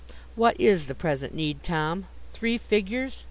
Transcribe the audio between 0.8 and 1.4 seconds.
the present